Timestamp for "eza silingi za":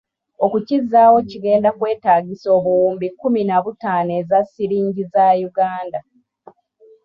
4.21-5.25